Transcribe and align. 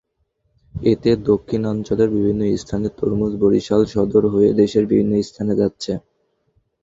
এতে 0.75 1.09
দক্ষিণাঞ্চলের 1.29 2.09
বিভিন্ন 2.15 2.41
স্থানের 2.55 2.93
তরমুজ 2.99 3.33
বরিশাল 3.41 3.81
সদর 3.93 4.23
হয়ে 4.33 4.49
দেশের 4.61 4.83
বিভিন্ন 4.91 5.13
স্থানে 5.21 5.53
যাচ্ছে। 5.61 5.91